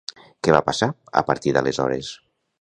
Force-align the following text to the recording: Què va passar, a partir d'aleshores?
Què 0.47 0.55
va 0.55 0.61
passar, 0.69 0.89
a 1.21 1.23
partir 1.29 1.55
d'aleshores? 1.59 2.11